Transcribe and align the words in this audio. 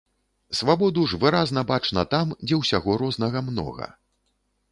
Свабоду 0.59 1.01
ж 1.11 1.19
выразна 1.23 1.63
бачна 1.73 2.05
там, 2.15 2.27
дзе 2.51 2.55
ўсяго 2.61 2.97
рознага 3.05 3.39
многа. 3.51 3.91